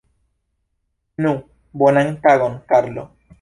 [1.25, 1.33] Nu,
[1.83, 3.07] bonan tagon, Karlo!